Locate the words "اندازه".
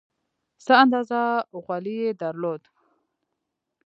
0.83-1.21